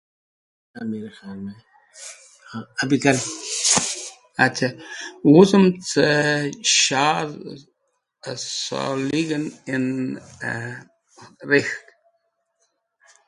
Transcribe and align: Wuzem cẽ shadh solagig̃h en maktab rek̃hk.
Wuzem 5.31 5.65
cẽ 5.89 6.11
shadh 6.75 7.35
solagig̃h 8.61 9.49
en 9.73 9.85
maktab 10.13 11.49
rek̃hk. 11.49 11.85